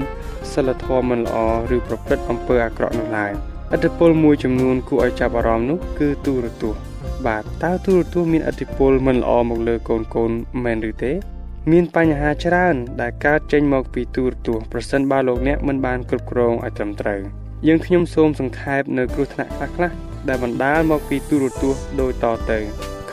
[0.58, 1.38] សិលធម៌មិនល្អ
[1.76, 3.32] ឬប្រព្រឹត្តអំពើអាក្រក់នោះឡើយ
[3.76, 6.82] ឥទ្ធិពលមួយចំនួនគួរឲ្យចាប់អារម្មណ៍នោះគឺទូរទស្សន៍
[7.26, 10.32] បាទតើទូរទស្សន៍មានឥទ្ធិពលមិនល្អមកលើកូនកូន
[10.64, 11.12] មែនឬទេ
[11.72, 17.22] មានបញ្ហាច្រើន ដែលកើតចេញមកពីទូរទស្សន៍ប្រសិនបើលោកអ្នកមិនបានគ្រប់គ្រងឲ្យត្រឹមត្រូវ
[17.68, 19.96] យើងខ្ញុំសូមសង្ខេបនៅគ្រោះថ្នាក់ខ្លះៗ
[20.28, 22.60] ដែលបណ្ដាលមកពីទូរទស្សន៍ដូចតទៅ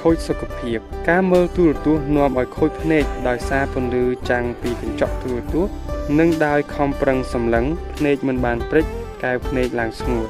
[0.00, 5.72] ខូចសុខភាពការមើលទូរទស្សន៍នាំឲ្យខូចភ្នែកដោយសារពន្លឺចាំងពីកញ្ចក់ទូរទស្សន៍
[6.18, 7.64] និងដោយខំប្រឹងសម្លឹង
[7.96, 8.86] ភ្នែកមិនបានព្រិច
[9.24, 10.28] កែវភ្នែកឡើងស្ងួត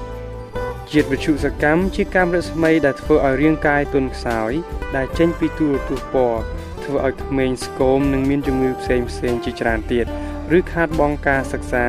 [0.93, 4.53] ជាតិវិទ្យុសកម្មជាកាំរស្មីដែលធ្វើឲ្យរាងកាយទន់ខ្សោយ
[4.97, 6.41] ដែលចេញពីទូរទស្សន៍ពណ៌
[6.85, 10.07] ធ្វើឲ្យក្មេងស្គមនិងមានជំងឺផ្សេងផ្សេងជាច្រើនទៀត
[10.57, 11.87] ឬខាតបង់ការសិក្សា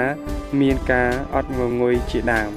[0.61, 2.51] មានការអត់ងងុយជាដើម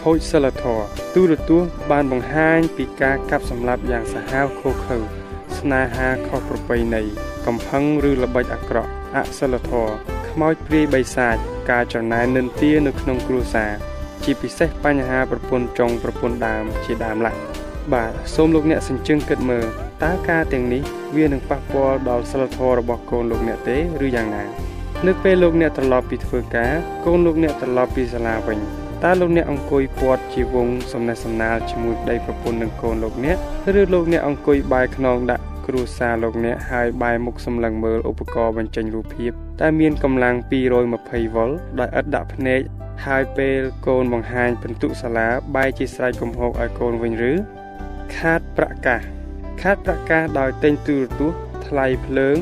[0.00, 0.84] ខូចសិលធម៌
[1.14, 4.96] ទូរទស្សន៍បានបង្ហាញពីការកាប់សម្លាប់យ៉ាងសាហាវឃោឃៅ
[5.58, 7.02] ស្នេហាខុសប្រពៃណី
[7.46, 11.36] កំផឹងឬល្បិចអាក្រក់អសិលធម៌ ខ្មោចព្រាយបិសាច
[11.70, 13.72] ការចំណាយនិន្ទានៅក្នុងគ្រួសារ
[14.24, 17.32] ជាពិសេសបញ្ហាប្រពន្ធចុងប្រពន្ធដើមជាដើមឡា
[17.92, 19.66] បាទសូមលោកអ្នកសញ្ជឹងគិតមើល
[20.02, 20.82] តើការទាំងនេះ
[21.16, 24.44] វានឹងប៉ះពាល់ដល់សិលធម៌របស់កូនលោកអ្នកទេឬយ៉ាងណា
[25.06, 26.72] នៅពេលលោកអ្នកត្រឡប់ពីធ្វើការ
[27.06, 28.58] កូនលោកអ្នកត្រឡប់ពីសាលាវិញ
[29.04, 33.36] តើលោកអ្នកអង្គុយពាត់ជាវងសំណេះសំណាលជាមួយប្តីប្រពន្ធនិងកូនលោកអ្នក
[33.80, 40.36] ឬលោកអ្នកអង្គុយបាយខ្នងដាក់ គ្រួសារលោកអ្នកហើយបែរមុខសម្លឹងមើលឧបករណ៍បញ្ចេញរូបភាពតែមានកម្លាំង
[40.90, 42.60] 220វ៉ុលដោយឥតដាក់ភ្នែក
[43.06, 47.32] ហើយពេលកូនបង្ហាញពិន្ទុសាលាបែរជាស្រែកកំហុសឲ្យកូនវិញឬ
[48.16, 49.00] ខាតប្រកាស
[49.62, 52.36] ខាតប្រកាសដោយទិញទូរទស្សន៍ថ្លៃភ្លើង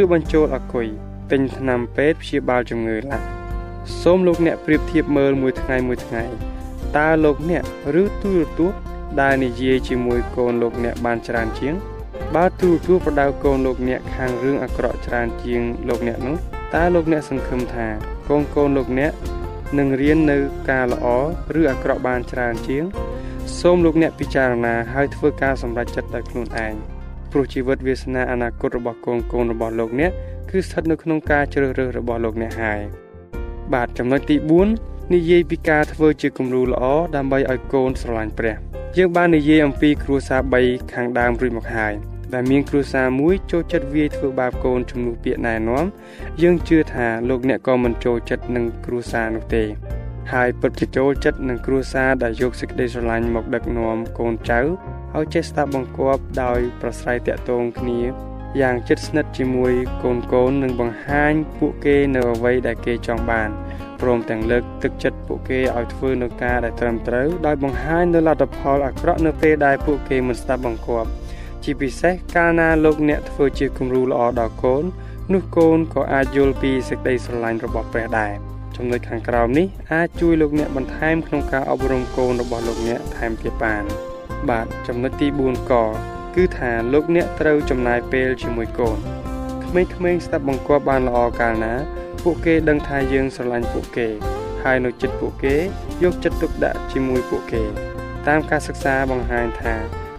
[0.00, 0.86] ឬបញ្ចូលអគុយ
[1.32, 3.26] ទិញថ្នាំពេទ្យព្យាបាលជំងឺឡាក់
[4.02, 6.24] សូមលោកអ្នកប្រៀបធៀបមើលមួយថ្ងៃមួយថ្ងៃ
[6.96, 7.62] តើលោកអ្នក
[8.02, 8.78] ឬទូរទស្សន៍
[9.20, 11.74] ដែលនិយាយជាមួយកូនលោកអ្នកបានច្រើនជាង
[12.36, 16.36] បើទូរទស្សន៍ប្រដៅកូនលោកអ្នកខាងរឿងអាក្រក់ច្រើនជាងលោកអ្នកនោះ
[16.74, 17.86] តើលោកអ្នកសង្ឃឹមថា
[18.28, 19.12] កូនកូនលោកអ្នក
[19.78, 20.38] នឹងរៀននៅ
[20.70, 21.06] ការល្អ
[21.60, 22.84] ឬអាក្រក់បានច្រើនជាង
[23.60, 26.72] សូមលោកអ្នកពិចារណាហើយធ្វើការសម្រេចចិត្តដោយខ្លួនឯង
[27.30, 30.12] ព្រោះជីវិតវាសនាអនាគតរបស់កូនកូនរបស់លោកអ្នក
[30.50, 32.80] គឺស្ថិតនៅក្នុងការជ្រើសរើសរបស់លោកអ្នកហើយ
[33.74, 34.36] បាទចំណុចទី
[34.74, 36.84] 4និយាយពីការធ្វើជាគំរូល្អ
[37.16, 38.56] ដើម្បីឲ្យកូនស្រឡាញ់ព្រះ
[38.96, 41.94] យើងបាននិយាយអំពីគ្រួសារ3ខាងដើមរួចមកហើយ
[42.34, 45.84] ដែលមានគ្រួសារមួយចូលចិត្តវាយធ្វើបាបកូនជំនួសពាក្យណែនាំ
[46.42, 49.64] យើងជឿថាលោកអ្នកក៏មិនចូលចិត្តនឹងគ្រួសារនោះទេ
[50.32, 54.60] ហើយពិតជាចូលចិត្តនឹងគ្រួសារដែលយកសេចក្តីស្រឡាញ់មកដឹកនាំកូនចៅ
[55.16, 58.00] ឲ្យចេះស្ដាប់បង្គាប់ដោយប្រស្រ័យតាក់ទងគ្នា
[58.60, 63.48] យ៉ាងជិតស្និទ្ធជាមួយកូនកូននិងបង្ហាញពួកគេនៅអ្វីដែលគេចង់បាន
[64.00, 71.10] ព្រមទាំងលើកទឹកចិត្តពួកគេឲ្យធ្វើនៅការដែលត្រឹមត្រូវដោយបង្ហាញនូវលទ្ធផលអាក្រក់នៅពេលដែលពួកគេមិនស្ដាប់បង្គាប់
[71.64, 74.84] ជាពិសេសកាលណាលោកអ្នកធ្វើជាគំរូល្អដល់កូន
[75.32, 78.32] នោះកូនក៏អាចយល់ពីសេចក្តីស្រឡាញ់របស់ព្រះដែរ
[78.76, 83.84] ចំណុចខាងក្រោមនេះអាចជួយលោកអ្នកបន្ថែមក្នុងការអប់រំកូនរបស់លោកអ្នកថែមទៀតបាន
[84.50, 85.72] បាទចំណុចទី4ក
[86.36, 88.98] គឺថាលោកអ្នកត្រូវចំណាយពេលជាមួយកូន
[89.64, 89.82] ក្មេ
[90.14, 91.74] ងៗស្ដាប់បង្គាប់បានល្អកាលណា
[92.22, 94.08] ពួកគេដឹងថាយើងស្រឡាញ់ពួកគេ
[94.62, 95.56] ហើយនៅចិត្តពួកគេ
[96.02, 97.62] យកចិត្តទុកដាក់ជាមួយពួកគេ
[98.26, 99.74] តាមការសិក្សាបង្ហាញថា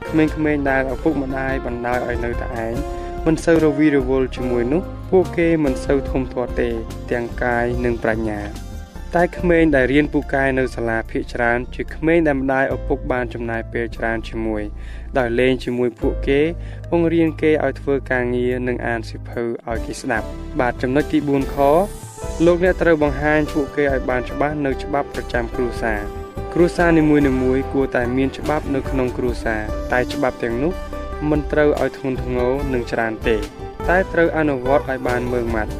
[0.09, 2.73] ក្មេងៗដែលឪពុកម្ដាយបណ្ដោយឲ្យនៅតែឯង
[3.25, 6.69] មិនសូវរវីរវល់ជាមួយនោះ ពួកគេមិនសូវធំធាត់ទេ
[7.11, 8.41] ទាំងកាយនិងប្រាជ្ញា
[9.15, 14.63] តែក្មេងដែលរៀនពូកែនៅសាលាភាគច្រើន ជាក្មេងដែលម្ដាយឪពុកបានចំណាយពេលច្រើនជាមួយ
[15.17, 16.41] ដោយលេងជាមួយពួកគេ
[16.91, 20.27] បង្រៀនគេឲ្យធ្វើការងារនិងអានសៀវភៅឲ្យគេស្ដាប់
[20.59, 21.57] បាទចំណុចទី4ខ
[22.45, 26.18] លោកអ្នកត្រូវបង្ហាញពួកគេឲ្យបានច្បាស់នៅច្បាប់ប្រចាំគ្រួសារ
[26.53, 29.61] គ្រួសារនីមួយៗគួរតែមានច្បាប់នៅក្នុងគ្រួសារ
[29.93, 30.73] តែច្បាប់ទាំងនោះ
[31.29, 33.35] មិនត្រូវឲ្យធ្ងន់ធ្ងរនិងច្រើនទេ
[33.89, 35.71] តែត្រូវអនុវត្តឲ្យបានម៉ឺងម៉ាត់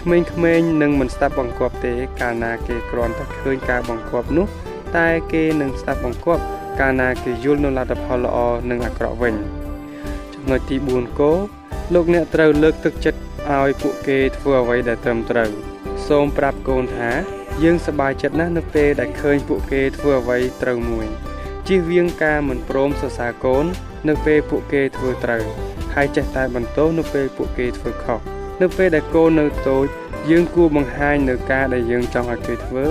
[0.00, 0.16] ក្មេ
[0.58, 4.46] ងៗនឹងមិនស្ដាប់បង្គាប់ទេ កាលណាគេគ្រាន់តែឃើញការបង្គាប់នោះ
[4.96, 6.42] តែគេនឹងស្ដាប់បង្គាប់
[6.80, 8.38] កាលណាគេយល់នូវលទ្ធផលល្អ
[8.70, 9.34] និងអាក្រក់វិញ
[10.34, 11.32] ចំណចំណុចទី4គោ
[11.94, 15.50] លោកអ្នកត្រូវលើកទឹកចិត្តឲ្យពួកគេធ្វើអ្វីដែលត្រឹមត្រូវ
[16.08, 17.10] សូមប្រាប់កូនថា
[17.62, 21.06] យើងសប្បាយចិត្តណាស់នៅពេលដែលឃើញពួកគេធ្វើអ្វីត្រូវមួយ
[21.66, 23.64] ជៀសវាងការមិនព្រមសរសើរកូន
[24.08, 25.44] នៅពេលពួកគេធ្វើត្រូវ
[25.94, 28.20] ហើយចេះតែបន្ទោសនៅពេលពួកគេធ្វើខុស
[28.62, 29.86] នៅពេលដែលកូននៅតូច
[30.30, 32.84] យើងគួរបង្ហាញនៅការដែលយើងចង់ឲ្យគេធ្វើ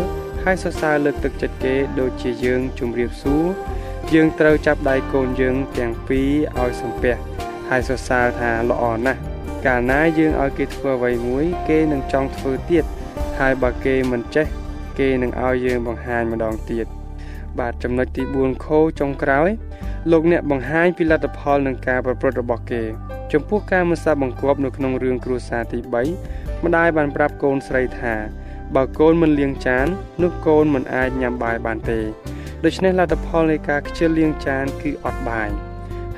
[0.43, 3.45] ហើយសរសើរលើកទឹកចិត្តគេដូចជាយើងជម្រាបសួរ
[4.13, 6.30] យើងត្រូវចាប់ដៃកូនយើងទាំងពីរ
[6.62, 7.15] ឲ្យសំពះ
[7.69, 9.19] ហើយសរសើរថាល្អណាស់
[9.65, 12.86] កាលណាយើងឲ្យគេធ្វើអ្វីមួយ គេនឹងចង់ធ្វើទៀត
[13.38, 14.47] ហើយបើគេមិនចេះ
[15.00, 16.86] គេនឹងឲ្យយើងបង្ហាញម្ដងទៀត
[17.60, 18.67] បាទចំណុចទី4ខ
[19.00, 19.50] ចុងក្រោយ
[20.12, 22.84] លោកអ្នកបង្ហាញពីលទ្ធផលនឹងការប្រព្រឹត្តរបស់គេ
[23.32, 25.80] ចំពោះការមិនសាបង្គាប់នៅក្នុងរឿងគ្រួសារទី
[26.21, 28.15] 3ម្ដាយបានប្រាប់កូនស្រីថា
[28.76, 29.88] បើកូនមិនលាងចាន
[30.23, 32.00] នោះកូនមិនអាចញ៉ាំបាយបានទេ
[32.65, 35.50] ដូច្នេះលទ្ធផលនៃការខ្ជិលលាងចានគឺអត់បាយ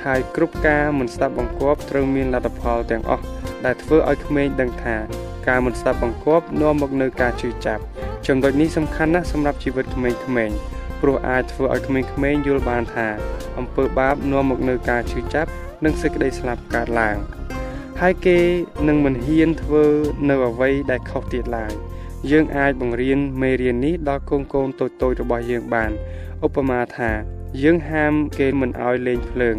[0.04, 3.24] ហើយគ្រប់ការមិនស្ដាប់បង្គាប់ត្រូវមានលទ្ធផលទាំងអស់
[3.66, 4.98] ដែលធ្វើឲ្យក្មេងដឹងថា
[5.48, 7.84] ការមិនស្ដាប់បង្គាប់នាំមកនូវការជឿចាប់
[8.28, 10.58] ចំណុចនេះសំខាន់ណាស់សម្រាប់ជីវិតក្មេងៗ
[11.02, 13.08] ព្រោះអាចធ្វើឲ្យក្មេងៗយល់បានថា
[13.58, 15.50] អំពើបាបនាំមកនូវការឈឺចាប់
[15.84, 17.18] និងសេចក្តីស្លាប់កើតឡើង
[18.02, 18.40] ហើយគេ
[18.88, 19.86] នឹងមិនហ៊ានធ្វើ
[20.30, 21.74] នៅអ្វីដែលខុសទៀតឡើយ
[22.32, 25.92] យើងអាចបង្រៀនមេរៀននេះដល់កូនកូនតូចៗរបស់យើងបាន
[26.46, 27.12] ឧបមាថា
[27.64, 29.56] យើងហាមគេមិនឲ្យលេងភ្លើង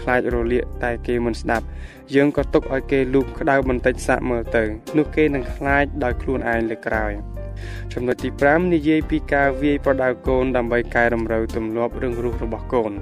[0.00, 1.64] ខ្លាចរលាកតែគេមិនស្ដាប់
[2.14, 4.64] យើងក៏ទុកឲ្យគេលូកក្តៅបន្តិចសាក់មើលទៅ
[4.96, 7.12] នោះគេនឹងខ្លាចដោយខ្លួនឯងលើក្រោយ
[7.92, 12.92] ចំណុចទី5និយាយពីការវាយប្រដៅកូនដើម្បីកែតម្រូវទម្លាប់រឿងរស់របស់កូន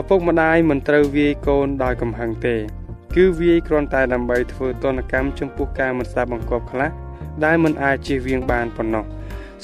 [0.00, 2.56] ឪពុកម្ដាយមិនត្រូវវាយកូនដោយកំហឹងទេ
[3.14, 6.90] គឺវាយគ្រាន់តែដើម្បីធ្វើទណ្ឌកម្មចំពោះការមិនស្ដាប់បង្គាប់ខ្លះ
[7.44, 9.04] ដែលមិនអាចជៀសវាងបានប៉ុណ្ណោះ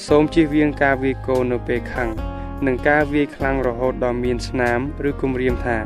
[0.07, 2.09] សូមជៀសវាងការវាយកូននៅពេលខឹង
[2.65, 4.79] និងការវាយខ្លាំងរហូតដល់មានស្នាម
[5.09, 5.77] ឬគំរាមថា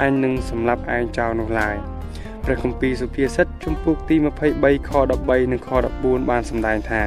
[0.00, 1.91] អញនឹងសម្លាប់ឯងចោលនោះឡើយ
[2.44, 4.16] ព្រះគម្ពីរសុភាសិតជំពូកទី
[4.52, 7.02] 23ខ13និងខ14បានសម្ដែងថា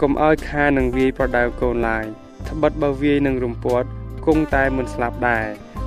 [0.00, 2.04] កុំឲ្យខានឹងវាយប្រដៅកូនឡើយ
[2.48, 3.88] ត្បិតបើវាយនឹងរំពាត់
[4.26, 5.46] គង់តែមិនស្លាប់ដែរ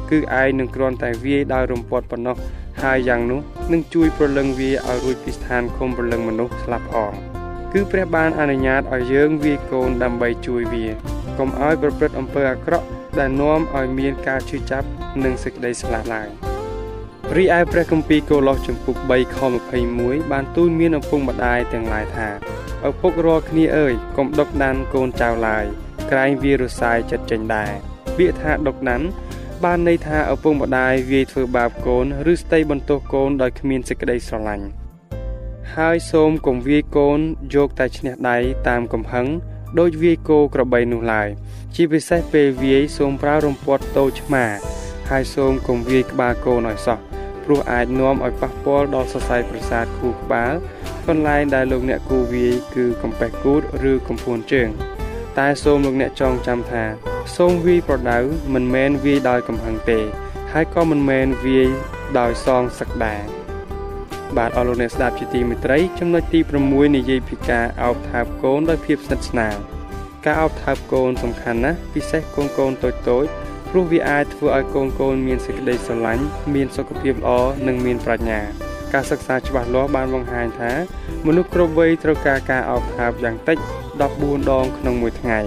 [0.10, 2.36] គឺឯងនឹងគ្រាន់តែវាយដោយរំពាត់ប៉ុណ្ណោះ
[2.82, 3.39] ហើយយ៉ាងនោះ
[3.71, 7.13] នឹងជួយប្រលឹងវាឲ្យរួចពីស្ថានឃុំប្រលឹងមនុស្សស្លាប់ផង
[7.73, 10.86] គឺព្រះបានអនុញ្ញាតឲ្យយើងវាយកូនដើម្បីជួយវា
[11.38, 12.86] កុំឲ្យប្រព្រឹត្តអំពើអាក្រក់
[13.19, 14.88] ដែលនាំឲ្យមានការឈឺចាប់
[15.23, 16.48] និងសេចក្តីស្លាប់ឡើយ
[17.37, 19.37] រីឯព្រះគម្ពីរកូឡូសចំពុក3ខ
[19.81, 22.27] 21បានទូលមានឪពុកម្ដាយទាំងឡាយថា
[22.89, 25.65] ឪពុករាល់គ្នាអើយកុំដុកដានកូនចៅឡើយ
[26.11, 27.71] ក្រែងវារសាយចិត្តចេញដែរ
[28.17, 29.01] ពាក្យថាដុកដាន
[29.63, 34.65] បានន័យថាឪពុកម្ដាយវាយធ្វើបាបកូនឬស្ដីបន្ទោសកូនដោយគ្មានសេចក្តីស្រឡាញ់
[35.75, 37.19] ហើយសូមកុំវាយកូន
[37.55, 38.37] យកតែឈ្នះដៃ
[38.67, 39.27] តាមកំហឹង
[39.79, 41.29] ដូចវាយគោក្របីនោះឡើយ
[41.75, 44.45] ជាពិសេសពេលវាយសូមប្រើរំពាត់តូចឆ្មា
[45.09, 47.09] ហើយសូមកុំវាយក្បាលកូនឲ្យសោះ
[47.51, 50.53] ព្រោះអាចនាំឲ្យប៉ះពាល់ដល់សរសៃប្រសាទខួរក្បាល
[51.07, 54.69] កន្លែងដែលលោកអ្នកគូវាយគឺកំពះគូតឬកំពួនជើង
[55.38, 56.83] តែសូមលោកអ្នកចងចាំថា
[57.35, 58.17] សូមវាយប្រដៅ
[58.53, 59.99] មិនមែនវាយដោយកំហឹងទេ
[60.51, 61.69] ហើយក៏មិនមែនវាយ
[62.19, 63.21] ដោយសងសឹកដែរ
[64.38, 69.55] បាទអរលោកអ្នកស្ដាប់ជាទីមេត្រី ចំណុចទី6និយាយពីការអោបថើបកូនដោយភាពស្និទ្ធស្នាល
[70.25, 73.25] ការអោបថើបកូនសំខាន់ណាស់ពិសេសកូនកូនតូចតូច
[73.71, 77.29] ព្រោះវាអាចធ្វើឲ្យកូនកូនមានសេចក្តីស្រឡាញ់មានសុខភាពល្អ
[77.67, 78.39] និងមានប្រាជ្ញា
[78.93, 80.71] ការសិក្សាច្បាស់លាស់បានបង្ហាញថា
[81.27, 83.58] មនុស្សគ្រប់វ័យត្រូវការការអោបថើបយ៉ាងតិច
[83.99, 85.39] 14ដងក្នុងមួយថ្ងៃ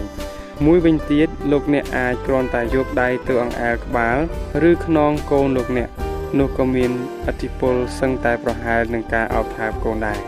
[0.66, 4.18] មួយវិញទៀតលោកអ្នកអាចគ្រាន់តែយកដៃទៅអង្អែលក្បាល
[4.68, 5.88] ឬខ្នងកូនលោកអ្នក
[6.38, 6.92] នោះក៏មាន
[7.26, 10.18] អធិពលសឹងតែប្រហែលនឹងការអោបថើបកូនដែរ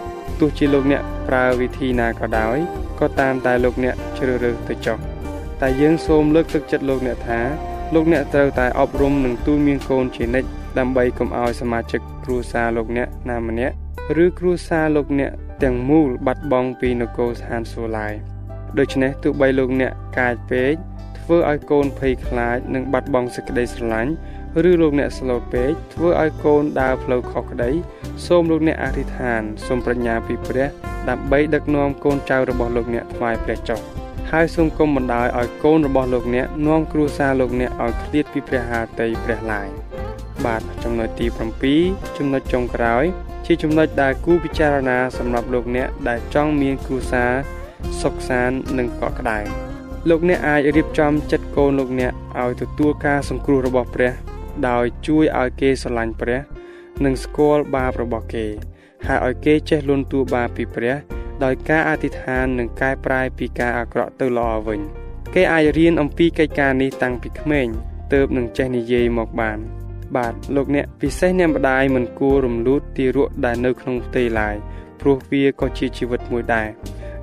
[0.40, 2.56] ទោះជាលោកអ្នកប្រើវិធីណាក៏ដោយ
[3.00, 4.98] ក៏តាមតែលោកអ្នកជ្រើសរើសទៅចុះ
[5.60, 7.40] តែយើងសូមលើកទឹកចិត្តលោកអ្នកថា
[7.92, 13.74] លោកអ្នកត្រូវតែអប់រំនិងទូលមានកូនជានិច្ចដើម្បីកុំឲ្យសមាជិកគ្រួសារលោកអ្នកណាម្នាក់
[14.24, 15.30] ឬគ្រួសារលោកអ្នក
[15.62, 18.12] ទាំងមូលបាត់បង់ពីនគរស្ថានសួគ៌ឡើយ
[18.78, 20.74] ដូច្នេះទោះបីលោកអ្នកកាចពេក
[21.18, 24.12] ធ្វើឲ្យកូនភ័យខ្លាចនិងបាត់បង់សេចក្តីស្រឡាញ់
[24.70, 27.70] ឬលោកអ្នកស្លូតពេកធ្វើឲ្យកូនដើរផ្លូវខុសក្តី
[28.26, 30.68] សូមលោកអ្នកអធិដ្ឋានសូមប្រាជ្ញាពីព្រះ
[31.08, 33.80] ដើម្បីដឹកនាំកូនចៅរបស់លោកអ្នកថ្វាយព្រះចុះ
[34.36, 39.68] ហើយសូមគុំបណ្ដោយឲ្យកូនរបស់លោកអ្នកនាំគ្រួសារលោកអ្នកឲ្យឃ្លាតពីព្រះハតីព្រះឡាយ
[40.44, 41.26] បាទចំណុចទី
[41.70, 43.04] 7ចំណុចចុងក្រោយ
[43.46, 47.32] ជាចំណុចដែលគូពិចារណាសម្រាប់លោកអ្នកដែលចង់មានគ្រួសារ
[48.02, 49.38] សុខសាន្តនិងកក់ក្ដៅ
[50.08, 54.12] លោកអ្នកអាចរៀបចំចិត្តកូនលោកអ្នកឲ្យទទួលការសង្គ្រោះរបស់ព្រះ
[54.68, 56.40] ដោយជួយឲ្យគេស្រឡាញ់ព្រះ
[57.04, 58.46] និងស្គាល់បាបរបស់គេ
[59.06, 60.96] ហើយឲ្យគេចេះលន់តួបាបពីព្រះ
[61.44, 64.80] ដោយការអធិដ្ឋាននិងកែប្រែពីការអាក្រក់ទៅល្អវិញ
[65.34, 67.66] គេអាចរៀនអំពីកិច្ចការនេះតាំងពីក្មេង
[68.12, 69.58] ទើបនឹងចេះនិយាយមកបាន
[70.16, 74.56] បាទលោកអ្នកពិសេសអ្នកម្ដាយមិនគួររំលូតទារកដែលនៅក្នុងផ្ទៃឡើយ
[75.00, 76.68] ព្រោះវាក៏ជាជីវិតមួយដែរ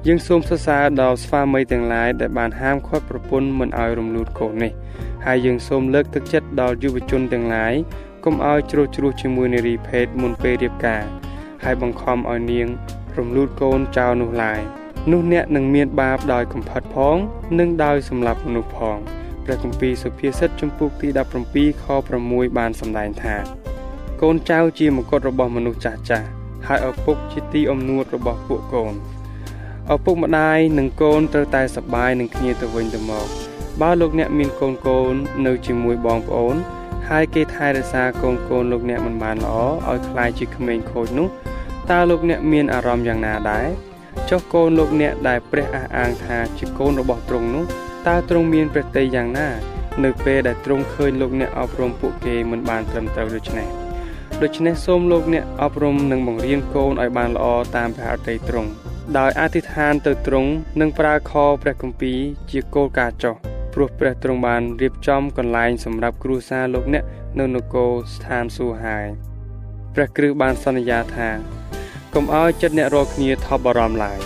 [0.08, 4.72] យើងសូមសរសើរដល់ស្វាមីទាំងឡាយដែលបានហាមឃាត់ប្រពន្ធមិនឲ្យរំលូតកូននេះ
[5.26, 7.74] ហើយយើងសូមលើកទឹកចិត្តដល់យុវជនទាំងឡាយ
[8.26, 11.04] កុំឲ្យជ្រុះជ្រួសជាមួយនារីភេទមុនពេលរៀបការ
[11.64, 12.68] ហើយបង្ខំឲ្យនាង
[13.19, 14.61] រំលូតកូនចោលនោះឡើយ
[15.13, 17.17] នោះអ្នកនឹងមានបាបដោយកំផិតផង
[17.59, 18.97] និងដោយសម្លាប់មនុស្សផង
[19.45, 21.09] ព្រះគម្ពីរសុភាសិតចំពុកទី
[21.47, 21.85] 17ខ
[22.23, 23.37] 6បានសម្ដែងថា
[24.23, 26.27] កូនចៅជាមកុដរបស់មនុស្សចាស់ចាស់
[26.67, 28.95] ហើយឪពុកជាទីអំនួតរបស់ពួកកូន
[29.95, 33.27] ឪពុកម្ដាយនិងកូនត្រូវតែសប្បាយនឹងគ្នាទៅវិញទៅមក
[33.81, 35.15] បើលោកអ្នកមានកូនកូន
[35.47, 36.57] នៅជាមួយបងប្អូន
[37.09, 39.55] ហើយគេថែរក្សាកូនកូនលោកអ្នកមិនបានល្អ
[39.89, 41.29] ឲ្យคล้ายជាក្មេងខូចនោះ
[41.90, 43.68] តើលោកអ្នកមានអារម្មណ៍យ៉ាងណាដែរ
[44.30, 47.66] ចុះកូនលោកអ្នកដែលព្រះអះអាងថាជាកូនរបស់ទ្រង់នោះ
[48.08, 49.48] តើទ្រង់មានព្រះតីយ៉ាងណា
[50.04, 53.68] នៅពេលដែលទ្រង់ឃើញលោកអ្នកអប់រំពួកគេមិនបានត្រឹមត្រូវដូច្នេះ
[54.44, 58.70] ដូច្នេះសូមលោកអ្នកអប់រំនិងបង្រៀនកូនឲ្យបានល្អតាមព្រះអតីតទ្រង់
[59.18, 62.20] ដោយអធិដ្ឋានទៅទ្រង់និងប្រើខព្រះគម្ពីរ
[62.52, 63.36] ជាគោលការណ៍ចោះ
[63.74, 67.04] ព្រោះព្រះទ្រង់បានរៀបចំកន្លែងសម្រាប់គ្រួសារលោកអ្នក
[67.40, 69.31] នៅនគរស្ថានសួគ៌ហើយ
[69.96, 71.30] ព្រះគ្រឹះបានសន្យាថា
[72.14, 74.20] កុំឲ្យចិត្តអ្នករាល់គ្នាថប់បារម្ភឡើយ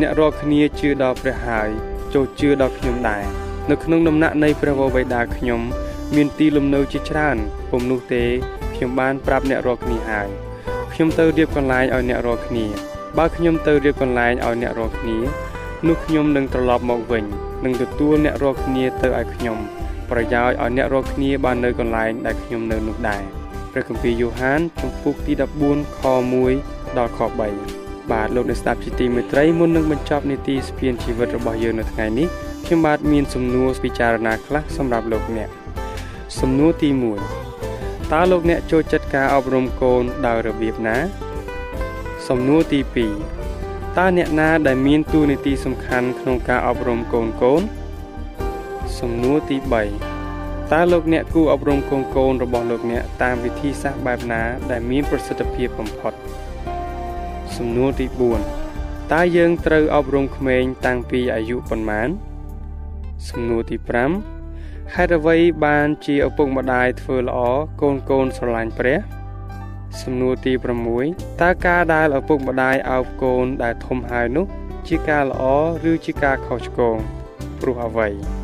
[0.00, 1.68] អ្នករាល់គ្នាជឿដល់ព្រះហើយ
[2.14, 3.24] ចូលជឿដល់ខ្ញុំដែរ
[3.70, 5.60] នៅក្នុងដំណាក់នៃព្រះវរបិតាខ្ញុំ
[6.14, 7.36] មានទីលំនៅជាច្រើន
[7.70, 8.24] ពុំនោះទេ
[8.74, 10.28] ខ្ញុំបានប្រាប់អ្នករាល់គ្នាហើយ
[10.92, 12.64] ខ្ញុំទៅរៀបកន្លែងឲ្យអ្នករាល់គ្នា
[13.18, 15.16] បើខ្ញុំទៅរៀបកន្លែងឲ្យអ្នករាល់គ្នា
[15.86, 17.24] នោះខ្ញុំនឹងត្រឡប់មកវិញ
[17.64, 19.58] នឹងទទួលអ្នករាល់គ្នាទៅឲ្យខ្ញុំ
[20.10, 23.39] ប្រយោជន៍ឲ្យអ្នករាល់គ្នាបាននៅកន្លែងដែលខ្ញុំនៅនោះដែរ
[23.72, 25.32] ព្រះគម្ពីរយ៉ូហានជំពូកទី
[25.66, 26.00] 14ខ
[26.48, 32.28] 1ដល់ខ3បាទលោកអ្នកស្ដាប់ជាទីមេត្រីមុននឹងបញ្ចប់នីតិស្ពានជីវិតរបស់យើងនៅថ្ងៃនេះ
[32.64, 35.48] ខ្ញុំបាទមានសំណួរពិចារណាខ្លះសម្រាប់លោកអ្នក
[36.40, 36.90] សំណួរទី
[37.50, 40.96] 1តើលោកអ្នកចូលចិត្តការអប់រំកូនដោយរបៀបណា
[42.28, 42.80] សំណួរទី
[43.38, 47.62] 2តើអ្នកណាដែលមានតួនាទីសំខាន់ក្នុងការអប់រំកូនកូន
[48.98, 50.09] សំណួរទី3
[50.74, 56.12] តើលោកអ្នកគួរអប់រំកូនកូនរបស់លោកអ្នកតាមវិធីសាស្ត្របែបណាដែលមានប្រសិទ្ធភាពបំផុត
[57.56, 58.06] សំណួរទី
[58.58, 62.08] 4តើយើងត្រូវអប់រំក្មេងតាំងពីអាយុប៉ុន្មាន
[63.28, 63.76] សំណួរទី
[64.36, 67.38] 5ហេតុអ្វីបានជាឪពុកម្ដាយធ្វើល្អ
[67.80, 68.98] កូនកូនស្រឡាញ់ព្រះ
[70.02, 70.52] សំណួរទី
[70.96, 74.46] 6តើការដែលឪពុកម្ដាយអោបកូនដែលធំហើយនោះ
[74.88, 75.42] ជាការល្អ
[75.90, 76.96] ឬជាការខុសឆ្គង
[77.60, 78.39] ព្រោះអ្វី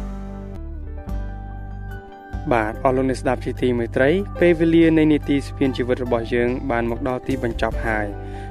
[2.52, 8.06] បាទអស់លោកអ្នកស្ដាប់ជាទីមេត្រីពេលវេលានៃនីតិស្ពានជីវិតរបស់យើង បានមកដល់ទីបញ្ចប់ហើយ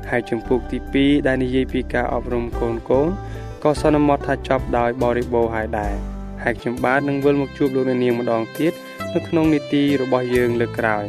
[0.09, 3.07] ហើយជំពូកទី2ដែលនិយាយពីការអប់រំកូនកូន
[3.63, 5.93] ក៏សន្មត់ថាចប់ដោយបរិបូរហើយដែរ
[6.43, 8.73] ហើយខ្ញុំបាទនឹងវិលមកជួបលោកអ្នកនាងម្ដងទៀត
[9.13, 11.05] នៅក្នុងនីតិរបស់យើងលើកក្រោយ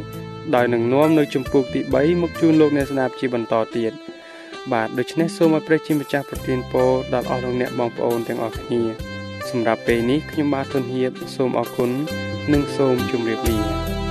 [0.55, 3.91] ដោយនឹងនាំនៅជំពូកទី3មកជូនលោកអ្នកស្ដាប់ជាបន្តទៀត
[4.71, 8.81] បាទដូច្នេះសូមឲ្យព្រះជាម្ចាស់ប្រទានពរដល់អស់លោកអ្នកបងប្អូនទាំងអស់គ្នា
[9.49, 11.91] សម្រាប់ពេលនេះខ្ញុំបាទទុនហៀបសូមអរគុណ
[12.53, 14.06] និងសូមជម្រាបលា